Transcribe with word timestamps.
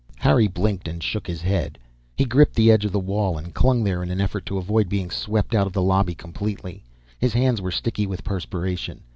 Harry 0.17 0.47
blinked 0.47 0.87
and 0.87 1.03
shook 1.03 1.27
his 1.27 1.43
head. 1.43 1.77
He 2.17 2.25
gripped 2.25 2.55
the 2.55 2.71
edge 2.71 2.85
of 2.85 2.91
the 2.91 2.97
wall 2.99 3.37
and 3.37 3.53
clung 3.53 3.83
there 3.83 4.01
in 4.01 4.09
an 4.09 4.19
effort 4.19 4.47
to 4.47 4.57
avoid 4.57 4.89
being 4.89 5.11
swept 5.11 5.53
out 5.53 5.67
of 5.67 5.73
the 5.73 5.81
lobby 5.83 6.15
completely. 6.15 6.83
His 7.19 7.33
hands 7.33 7.61
were 7.61 7.69
sticky 7.69 8.07
with 8.07 8.23
perspiration. 8.23 9.01